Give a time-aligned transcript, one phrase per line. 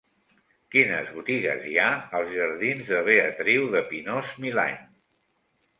[0.75, 1.91] Quines botigues hi ha
[2.21, 4.85] als jardins de Beatriu de Pinós-Milany?